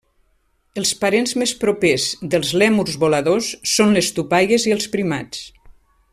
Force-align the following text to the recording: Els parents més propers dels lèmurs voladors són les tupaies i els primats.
Els 0.81 0.93
parents 1.01 1.33
més 1.41 1.53
propers 1.65 2.07
dels 2.33 2.53
lèmurs 2.63 2.97
voladors 3.05 3.51
són 3.75 3.95
les 3.99 4.11
tupaies 4.21 4.67
i 4.73 4.75
els 4.79 4.89
primats. 4.97 5.47